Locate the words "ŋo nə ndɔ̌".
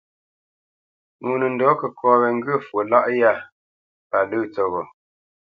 1.25-1.69